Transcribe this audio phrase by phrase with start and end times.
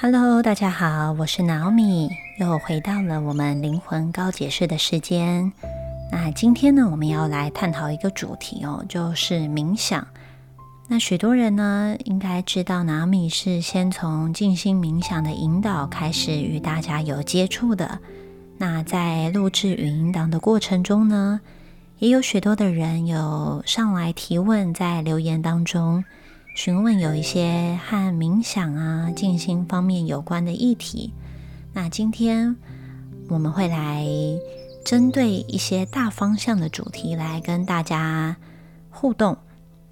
[0.00, 5.52] Hello，大家好，我是 Naomi，又回到了我们灵魂高解释的时间。
[6.12, 10.06] 那今天呢，我们要来探讨一个主题哦，就是冥想。
[10.86, 17.98] 那许多人呢，应该知道 Naomi 是先从静心冥想的引导开始与大家有接触的。
[18.56, 21.40] 那在录制语音档的过程中呢，
[21.98, 26.04] 也有许多的人有上来提问，在留言当中。
[26.58, 31.12] 询问有一些和冥想啊、静心方面有关的议题。
[31.72, 32.56] 那今天
[33.28, 34.04] 我们会来
[34.84, 38.36] 针对一些大方向的主题来跟大家
[38.90, 39.38] 互动，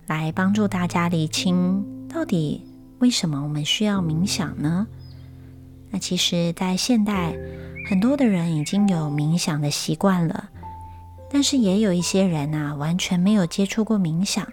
[0.09, 2.67] 来帮助大家理清到底
[2.99, 4.89] 为什么我们需要冥想呢？
[5.91, 7.33] 那其实，在现代，
[7.89, 10.51] 很多的人已经有冥想的习惯了，
[11.31, 14.45] 但是也有一些人啊，完全没有接触过冥想。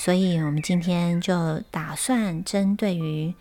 [0.00, 3.34] 所以，我们今天就打算针对于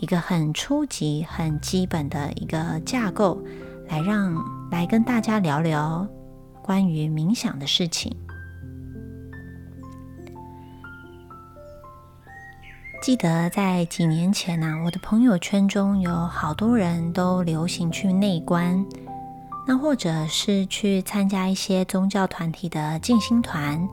[0.00, 3.42] 一个很初级、很基本的一个架构，
[3.88, 4.32] 来让
[4.70, 6.06] 来跟大家聊聊
[6.62, 8.16] 关于冥想的事情。
[13.02, 18.86] 记得在几年前呢，我的朋友圈中有好多人都流行去内观，
[19.66, 23.88] 那或者是去参加一些宗教团体的静心团。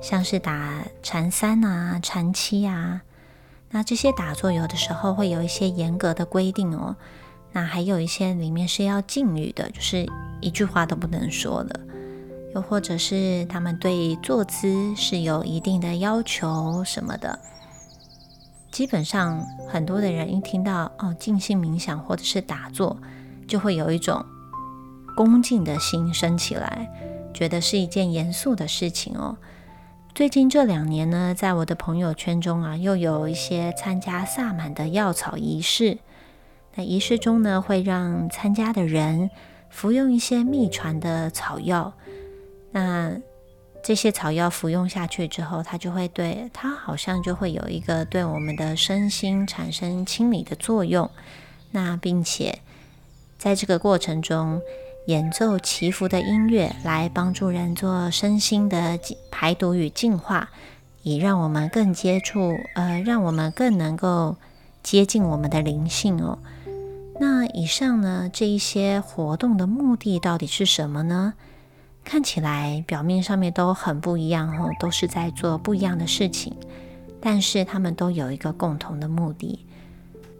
[0.00, 3.02] 像是打禅三啊、禅七啊，
[3.70, 6.96] 那这些打坐有的时候会有一些严格的规定哦。
[7.52, 10.06] 那还有一些里面是要禁语的，就是
[10.40, 11.80] 一句话都不能说的。
[12.54, 17.38] 又或者是他们对坐姿是有一定的要求什么的。
[18.70, 22.96] 基本上很多的人一听到哦静心冥想或者是打坐，
[23.46, 24.24] 就会有一种
[25.16, 26.88] 恭敬的心升起来，
[27.34, 29.36] 觉得是一件严肃的事情哦。
[30.18, 35.96] 最近这两年呢，在我的朋友圈中啊，又有一些参加萨满的药草仪式。
[36.74, 39.30] 那仪式中呢，会让参加的人
[39.70, 41.92] 服用一些秘传的草药。
[42.72, 43.16] 那
[43.80, 51.08] 这些草药服用下去之后，它就会对它好像就会有一个对我们的身心产生清理的作用。
[51.70, 52.58] 那并且
[53.38, 54.60] 在这个过程中。
[55.08, 60.50] 演奏祈福的音乐，来帮助人做身心的排毒与净化，
[61.02, 64.36] 以让我们更接触，呃，让我们更能够
[64.82, 66.38] 接近我们的灵性哦。
[67.18, 71.32] 那以上呢，这一些活动的目的到底是什么呢？
[72.04, 76.54] 看起来表面上面都很不一样哦，都是在做不一样的事情，
[77.18, 79.64] 但是他们都有一个共同的目的，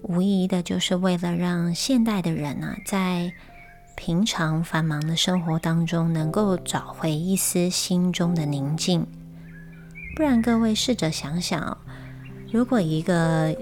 [0.03, 3.33] 无疑的就是为了让现代的人呢，在
[3.99, 9.05] 平常繁忙的生活当中，能够找回一丝心中的宁静。
[10.15, 11.77] 不然，各位试着想想，
[12.53, 13.53] 如果一个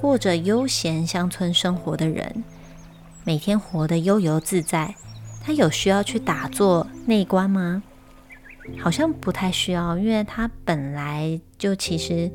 [0.00, 2.42] 过着悠闲乡村生活的人，
[3.22, 4.94] 每天活得悠游自在，
[5.44, 7.82] 他有需要去打坐内观吗？
[8.80, 12.32] 好像不太需要，因为他本来就其实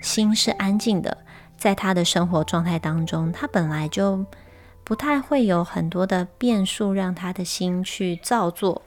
[0.00, 1.18] 心是安静的，
[1.58, 4.24] 在他的生活状态当中，他本来就。
[4.86, 8.82] 不太会有很多的变数让他的心去造作，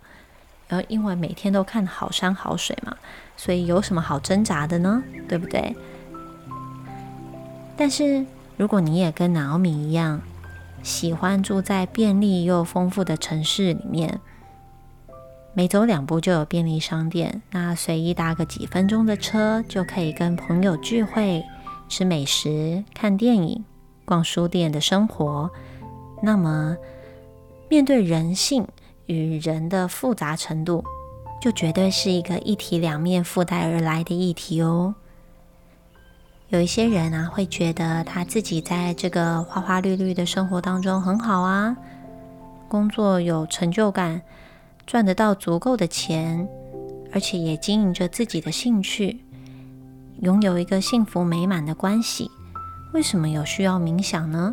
[0.70, 2.96] 然后因为每天都看好山好水嘛，
[3.36, 5.04] 所以有什么好挣扎的呢？
[5.28, 5.76] 对不对？
[7.76, 10.22] 但是如果你也跟脑米一样，
[10.82, 14.22] 喜欢住在便利又丰富的城市里面，
[15.54, 21.44] 每走两步就有便利商店，那随意搭个几分钟的车就可以跟朋友聚会、
[21.90, 23.66] 吃美食、看电影、
[24.06, 25.52] 逛书店的生活。
[26.22, 26.76] 那么，
[27.70, 28.68] 面对人性
[29.06, 30.84] 与人的复杂程度，
[31.42, 34.96] 就绝对是一个一体两面附带而来的议题哦。
[36.50, 41.78] 有一些人啊，会觉得他自己在这个花花绿绿的生活当中很好啊，
[42.68, 44.22] 工作有成就感，
[44.88, 46.50] 赚得到足够的钱，
[47.14, 49.24] 而且也经营着自己的兴趣，
[50.22, 52.30] 拥有一个幸福美满的关系。
[52.94, 54.52] 为什么有需要冥想呢？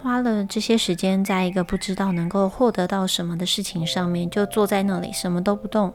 [0.00, 5.92] 花了这些时间在一个不知道能够获得到什么的事情上面，就坐在那里什么都不动，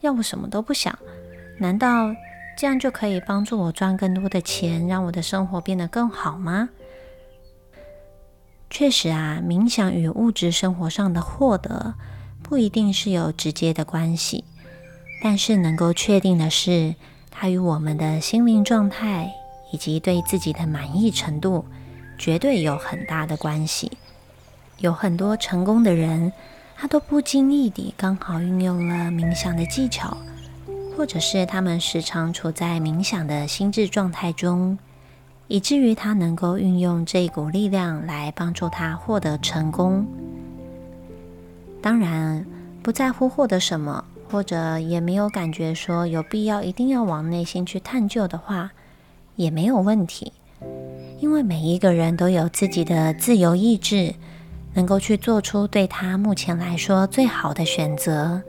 [0.00, 0.96] 要不什么都不想，
[1.58, 2.14] 难道
[2.58, 6.68] 这样就可以帮助我赚更多的钱，让我的生活变得更好吗？
[8.68, 11.94] 确实啊，冥想与物质生活上的获得
[12.42, 14.44] 不一定是有直接的关系，
[15.22, 16.94] 但是能够确定的是，
[17.30, 19.32] 它与我们的心灵状态
[19.72, 21.64] 以及对自己的满意程度。
[22.22, 23.90] 绝对有很大的关系。
[24.78, 26.32] 有很多成功的人，
[26.76, 30.16] 他都不经意地刚好运用了冥想的技巧，
[30.96, 34.78] 或者是他们时常处在冥想的心智状态中，
[35.48, 40.06] 以至于他能够运用这一股力量来帮助他获得成功。
[41.82, 42.46] 当然，
[42.84, 48.70] 不在乎获得什么，或者也没有感觉说有必要一定要往内心去探究的话，
[49.34, 50.32] 也没有问题。
[51.22, 54.12] 因为每一个人都有自己的自由意志，
[54.74, 58.42] 能够去做出对他目前来说最好的选择。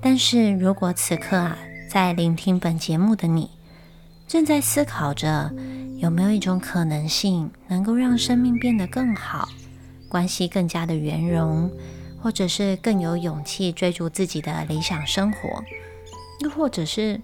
[0.00, 3.50] 但是如果此刻啊，在聆听本节目的你，
[4.26, 5.52] 正在思考着
[5.98, 9.46] 有没有一种可能性，能够让生命变得更好，
[10.08, 11.70] 关系更加的圆融。
[12.22, 15.62] 或者是更有勇气追逐自己的理想生活，
[16.40, 17.20] 又或者是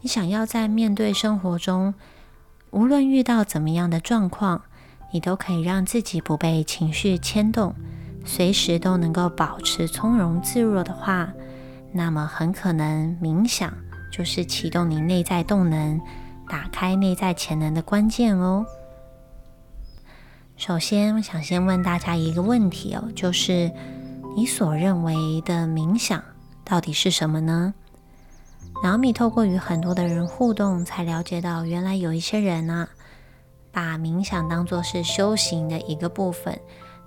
[0.00, 1.92] 你想要在面对生活中，
[2.70, 4.62] 无论遇到怎么样的状况，
[5.12, 7.74] 你都可以让自己不被情绪牵动，
[8.24, 11.32] 随时都能够保持从容自若的话，
[11.92, 13.72] 那么很可能冥想
[14.12, 16.00] 就是启动你内在动能、
[16.48, 18.64] 打开内在潜能的关键哦。
[20.56, 23.70] 首先，我想先问大家一个问题哦，就是。
[24.36, 26.22] 你所认为的冥想
[26.64, 27.74] 到底是什么呢？
[28.82, 32.88] 然后米透过与很多的人互动，才了解到，原来有一些人啊，
[33.70, 36.58] 把冥想当作是修行的一个部分，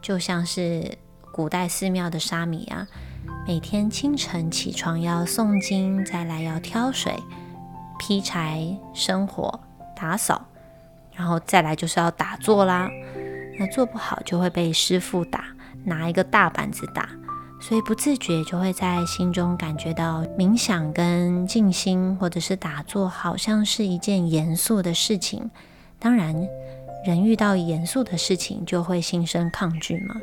[0.02, 0.98] 就像是
[1.32, 2.88] 古代寺庙的沙弥啊，
[3.48, 7.18] 每天清晨起床要诵经，再来要挑水、
[7.98, 9.60] 劈柴、生火、
[9.96, 10.46] 打扫，
[11.16, 12.90] 然后再来就是要打坐啦。
[13.60, 15.46] 那做不好就会被师傅打。
[15.86, 17.10] 拿一个大板子打，
[17.66, 25.50] 所以不自觉就会在心中感觉到冥想跟静心，或者是打坐，好像是一件严肃的事情。
[25.98, 26.36] 当然，
[27.06, 30.16] 人遇到严肃的事情就会心生抗拒嘛，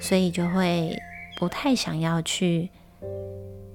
[0.00, 1.00] 所以就会
[1.38, 2.68] 不太想要去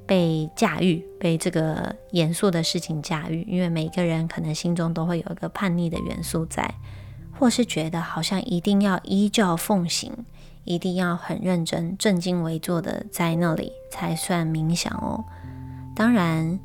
[0.05, 3.47] 被驾驭，被这个严肃的事情驾驭。
[3.47, 6.69] 因为每个人可能心中都会有一个叛逆的元素在，
[7.39, 10.11] 或是觉得好像一定要依教奉行。
[10.63, 15.23] 一定要很认真、正襟危坐的在那里才算冥想哦。
[15.95, 16.59] 当然，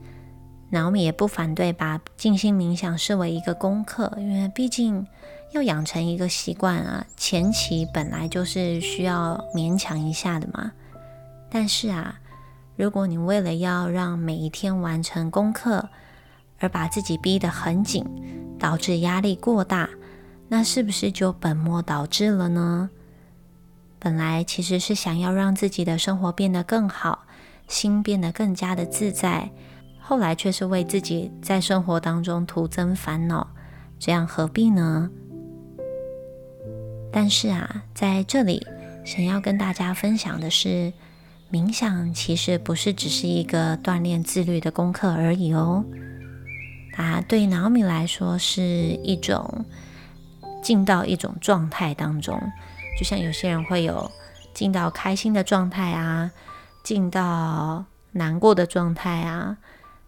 [0.71, 5.07] 脑米也不反对把静心冥想视为一个功课，因为毕竟
[5.53, 10.73] 要养成一个习惯啊，前期本来就是需要勉强一下的嘛。
[11.51, 12.21] 但是啊，
[12.77, 15.89] 如果你为了要让每一天完成功课
[16.59, 18.05] 而把自己逼得很紧，
[18.59, 19.89] 导致压力过大，
[20.49, 22.91] 那是不是就本末倒置了呢？
[23.99, 27.27] 本来其实是想要让自己的生活变得更好，
[27.67, 29.51] 心变得更加的自在，
[30.01, 33.49] 后来却是为自己在生活当中徒增烦恼，
[33.99, 35.11] 这样何必呢？
[37.13, 38.65] 但是啊，在这里
[39.05, 40.93] 想要跟大家分享的是，
[41.51, 45.85] 冥想其实不是只是一个锻炼自律的功课而已哦，
[46.93, 49.65] 它对脑米来说是一种
[50.63, 52.41] 进到一种状态当中。
[52.99, 54.11] 就像有些人会有
[54.53, 56.33] 进到开心的状态啊，
[56.83, 59.57] 进到难过的状态啊，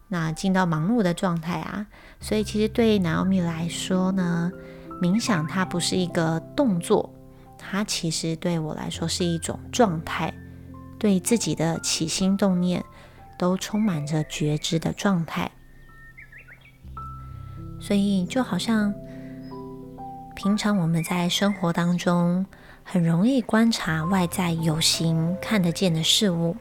[0.08, 1.86] 那进到忙碌的状态啊，
[2.18, 4.50] 所以其实对 Naomi 来说呢，
[5.00, 7.14] 冥想它不是一个动作，
[7.56, 10.34] 它其实对我来说是一种状态，
[10.98, 12.84] 对自己的起心动念
[13.38, 15.48] 都充满着觉知的状态，
[17.80, 18.92] 所以就好像
[20.34, 22.44] 平常我们在生活当中。
[22.92, 26.56] 很容易观察外在有形看得见的事物，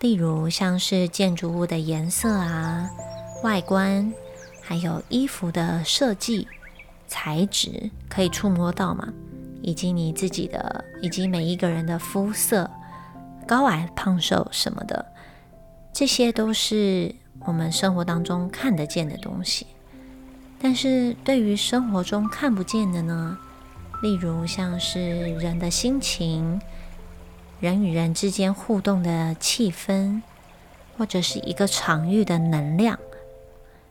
[0.00, 2.88] 例如像是建筑物的颜色啊、
[3.42, 4.10] 外观，
[4.62, 6.48] 还有衣服的设计、
[7.06, 9.12] 材质可以触摸到嘛，
[9.60, 12.70] 以及你自己的，以及每一个人的肤色、
[13.46, 15.04] 高矮胖瘦什么的，
[15.92, 19.66] 这些都是我们生活当中看得见的东西。
[20.58, 23.36] 但是对于生活中看不见的呢？
[24.02, 26.60] 例如，像是人的心情、
[27.60, 30.22] 人与人之间互动的气氛，
[30.98, 32.98] 或者是一个场域的能量。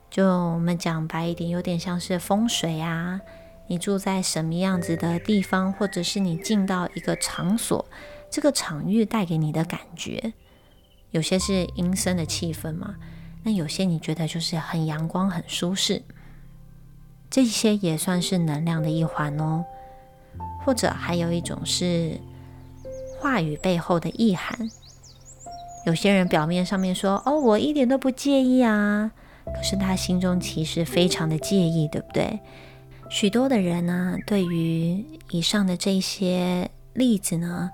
[0.09, 3.21] 就我们讲白一点，有点像是风水啊。
[3.67, 7.85] 你住在什么样子的地方，或者是你进到一个场所，
[8.29, 10.33] 这个场域带给你的感觉，
[11.11, 12.95] 有些是阴森的气氛嘛？
[13.43, 16.01] 那有些你觉得就是很阳光、很舒适，
[17.29, 19.63] 这些也算是能量的一环哦。
[20.63, 22.19] 或者还有一种是
[23.19, 24.69] 话语背后的意涵。
[25.85, 29.11] 有些人表面上面说：“哦，我一点都不介意啊。”
[29.45, 32.39] 可是他心中其实非常的介意，对不对？
[33.09, 37.71] 许多的人呢，对于以上的这些例子呢，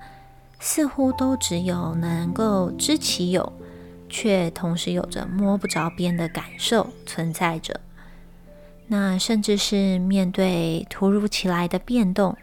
[0.60, 3.52] 似乎都只有能够知其有，
[4.10, 7.80] 却同时有着摸不着边的感受存在着。
[8.88, 12.36] 那甚至是面对突如其来的变动，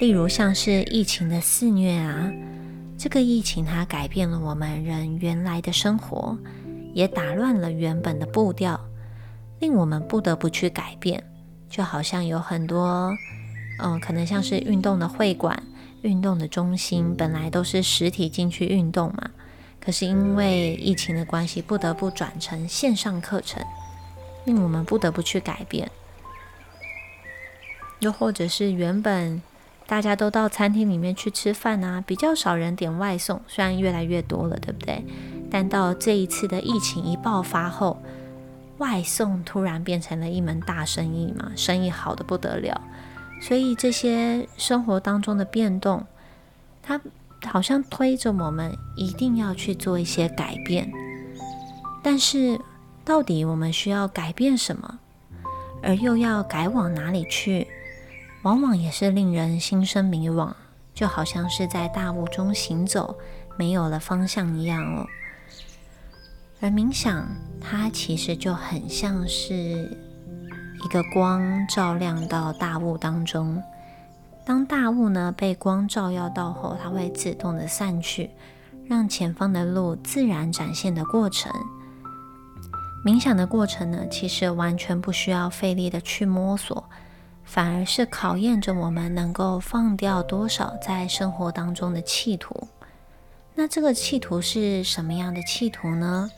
[0.00, 2.30] 例如像是疫情的肆虐啊，
[2.98, 6.36] 这个疫情它改变了我们人原来的生活，
[6.92, 8.78] 也打乱了原本的步调，
[9.60, 11.22] 令我们不得不去改变。
[11.70, 13.12] 就好像有很多，
[13.78, 15.60] 嗯，可能像是运动的会馆、
[16.02, 19.30] 运动的中心，本来都是实体进去运动嘛，
[19.80, 23.64] 可是因为疫情的关系，不得不转成线上课程。
[24.44, 25.90] 令我们不得不去改变，
[28.00, 29.40] 又或者是原本
[29.86, 35.04] 大家都到餐厅里面去吃饭啊，比较少人点外送，虽然越来越多了，对不对？
[35.50, 38.02] 但到这一次的疫情一爆发后，
[38.78, 42.80] 外送突然变成了一门大生意嘛，生意好的不得了。
[43.40, 46.06] 所以这些生活当中的变动，
[46.82, 47.00] 它
[47.44, 50.90] 好像推着我们一定要去做一些改变，
[52.02, 52.60] 但是。
[53.06, 54.98] 到底我们需要改变什么，
[55.82, 57.66] 而又要改往哪里去？
[58.44, 60.52] 往往也是令人心生迷惘，
[60.92, 63.16] 就好像是在大雾中行走，
[63.56, 65.06] 没有了方向一样哦。
[66.60, 67.26] 而冥想，
[67.58, 73.62] 它其实就很像是一个光照亮到大雾当中，
[74.44, 78.30] 当大雾呢被光照耀到后，它会自动的散去，
[78.86, 81.50] 让前方的路自然展现的过程。
[83.06, 86.84] 冥想的过程呢，其实完全不需要费力的去摸索，
[87.44, 92.68] 反而是考验着我们能够放掉多少在生活当中的企图。
[93.54, 96.30] 那这个企图是什么样的企图呢？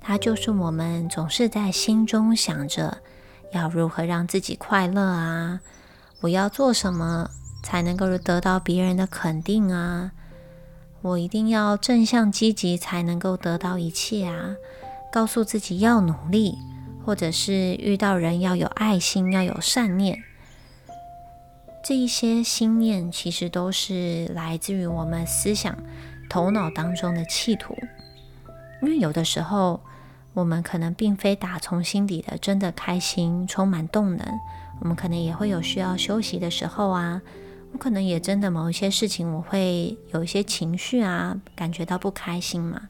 [0.00, 2.98] 它就是我们总是在心中想着
[3.52, 5.60] 要如何让自己快乐啊，
[6.20, 7.30] 我要做什么
[7.62, 10.12] 才能够得到别人的肯定啊，
[11.02, 14.56] 我一定要正向积极才能够得到一切啊。
[15.12, 16.58] 告诉自己要努力，
[17.06, 20.24] 或者是遇到人要有爱心，要有善念。
[21.84, 25.78] 这一些心念其实都是来自于我们思想、
[26.28, 27.76] 头脑当中的企图。
[28.82, 29.80] 因为有的时候，
[30.34, 34.26] 我们可能并非打从心底的真的开心、充满动能。
[34.80, 37.22] 我们可能也会有需要休息的时候啊。
[37.72, 42.88] 我可能也真的某一些事情，我会有一些情绪啊，感觉到不开心嘛。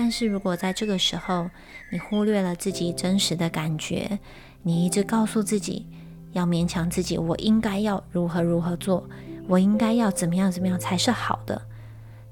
[0.00, 1.50] 但是如果在这个时候，
[1.90, 4.20] 你忽略了自己真实的感觉，
[4.62, 5.88] 你一直告诉自己
[6.30, 9.08] 要勉强自己，我应该要如何如何做，
[9.48, 11.62] 我应该要怎么样怎么样才是好的，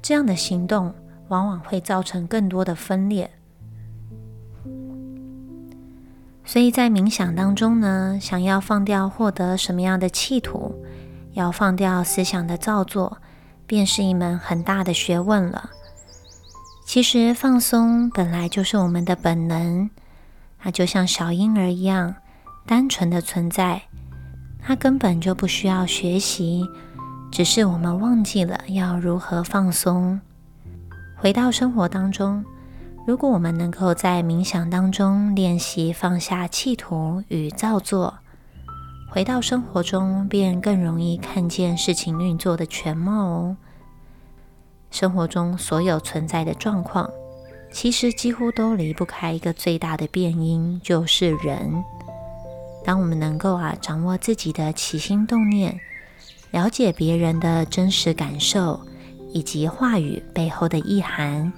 [0.00, 0.94] 这样的行动
[1.26, 3.28] 往往会造成更多的分裂。
[6.44, 10.72] 所以在冥想当中呢，想要放掉获得什么样的企图，
[11.32, 13.18] 要放掉思想的造作，
[13.66, 15.70] 便是一门很大的学问了。
[16.86, 19.90] 其实放松本来就是我们的本能，
[20.56, 22.14] 它就像小婴儿一样
[22.64, 23.82] 单纯的存在，
[24.62, 26.64] 它根本就不需要学习，
[27.32, 30.20] 只是我们忘记了要如何放松。
[31.16, 32.44] 回到生活当中，
[33.04, 38.18] 如果我们能够在冥想当中练习放下企图与造作，
[39.10, 43.56] 回到生活中便更容易看见事情运作的全貌哦。
[44.90, 47.10] 生活中所有存在的状况，
[47.70, 51.84] 其实几乎都离不开一个最大的变因，就是人。
[52.84, 55.78] 当我们能够啊掌握自己的起心动念，
[56.52, 58.80] 了解别人的真实感受
[59.32, 61.52] 以及话语背后的意涵，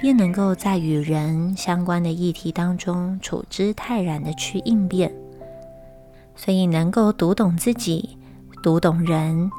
[0.00, 5.12] 便能够在与人相关的议题当中处之泰然的去应变。
[6.34, 8.18] 所以，能够读懂自己、
[8.62, 9.50] 读懂人，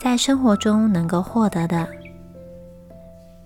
[0.00, 1.88] 在生活中能够获得的。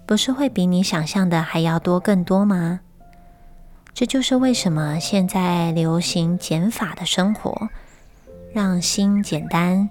[0.09, 2.81] 不是会比你想象的还要多更多吗？
[3.93, 7.69] 这就是为什么现在流行减法的生活，
[8.55, 9.91] 让心简单，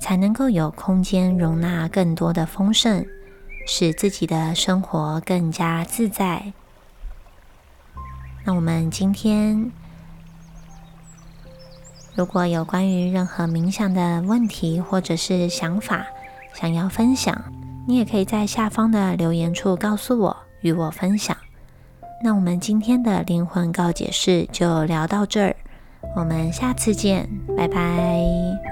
[0.00, 3.06] 才能够有空间容纳更多的丰盛，
[3.64, 6.52] 使自己的生活更加自在。
[8.42, 9.70] 那我们今天
[12.16, 16.04] 如果有关于任何冥想的问题或者是想法，
[16.52, 17.40] 想要分享。
[17.86, 21.36] 你也可以在下方的留言处告诉我，与我分享。
[22.24, 25.56] 那我们今天的灵魂告解室就聊到这儿，
[26.14, 28.71] 我们下次见，拜拜。